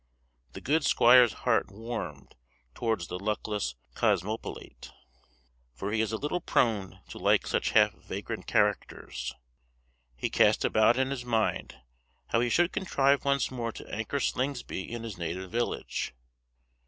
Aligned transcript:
The 0.53 0.61
good 0.61 0.83
squire's 0.83 1.31
heart 1.45 1.69
warmed 1.69 2.35
towards 2.73 3.05
the 3.05 3.19
luckless 3.19 3.75
cosmopolite, 3.93 4.91
for 5.75 5.91
he 5.91 6.01
is 6.01 6.11
a 6.11 6.17
little 6.17 6.41
prone 6.41 7.01
to 7.09 7.19
like 7.19 7.45
such 7.45 7.69
half 7.73 7.93
vagrant 7.93 8.47
characters. 8.47 9.35
He 10.15 10.31
cast 10.31 10.65
about 10.65 10.97
in 10.97 11.11
his 11.11 11.23
mind 11.23 11.79
how 12.29 12.39
he 12.39 12.49
should 12.49 12.73
contrive 12.73 13.25
once 13.25 13.51
more 13.51 13.71
to 13.73 13.87
anchor 13.93 14.19
Slingsby 14.19 14.91
in 14.91 15.03
his 15.03 15.19
native 15.19 15.51
village. 15.51 16.15